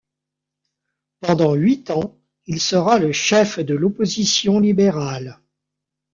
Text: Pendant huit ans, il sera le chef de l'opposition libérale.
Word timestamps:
Pendant 1.19 1.53
huit 1.53 1.91
ans, 1.91 2.17
il 2.47 2.59
sera 2.59 2.97
le 2.97 3.11
chef 3.11 3.59
de 3.59 3.75
l'opposition 3.75 4.59
libérale. 4.59 5.39